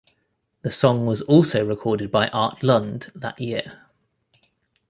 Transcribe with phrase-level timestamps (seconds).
[0.63, 3.83] The song was also recorded by Art Lund that year.